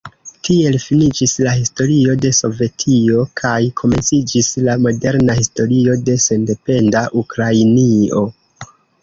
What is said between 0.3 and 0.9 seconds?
Tiel